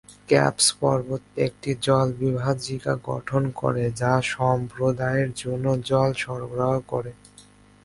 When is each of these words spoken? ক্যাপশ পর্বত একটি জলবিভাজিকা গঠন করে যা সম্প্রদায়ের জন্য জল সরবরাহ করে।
ক্যাপশ 0.29 0.67
পর্বত 0.79 1.23
একটি 1.37 1.71
জলবিভাজিকা 1.81 2.93
গঠন 3.09 3.43
করে 3.55 3.83
যা 4.01 4.13
সম্প্রদায়ের 4.31 5.29
জন্য 5.35 5.65
জল 5.89 6.09
সরবরাহ 6.23 6.73
করে। 6.91 7.11